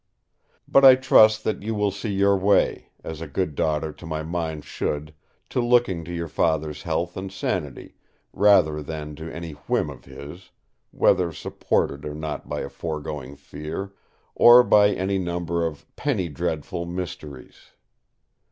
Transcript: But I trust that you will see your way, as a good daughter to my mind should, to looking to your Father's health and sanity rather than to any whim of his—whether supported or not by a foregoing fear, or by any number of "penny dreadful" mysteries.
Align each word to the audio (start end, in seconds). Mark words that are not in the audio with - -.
But 0.67 0.83
I 0.83 0.95
trust 0.95 1.43
that 1.43 1.61
you 1.61 1.75
will 1.75 1.91
see 1.91 2.09
your 2.11 2.35
way, 2.35 2.89
as 3.03 3.21
a 3.21 3.27
good 3.27 3.53
daughter 3.53 3.93
to 3.93 4.05
my 4.07 4.23
mind 4.23 4.65
should, 4.65 5.13
to 5.49 5.61
looking 5.61 6.03
to 6.05 6.11
your 6.11 6.27
Father's 6.27 6.81
health 6.81 7.15
and 7.15 7.31
sanity 7.31 7.93
rather 8.33 8.81
than 8.81 9.15
to 9.17 9.31
any 9.31 9.51
whim 9.51 9.91
of 9.91 10.05
his—whether 10.05 11.31
supported 11.33 12.03
or 12.03 12.15
not 12.15 12.49
by 12.49 12.61
a 12.61 12.69
foregoing 12.69 13.35
fear, 13.35 13.93
or 14.33 14.63
by 14.63 14.89
any 14.89 15.19
number 15.19 15.63
of 15.67 15.85
"penny 15.95 16.29
dreadful" 16.29 16.87
mysteries. 16.87 17.73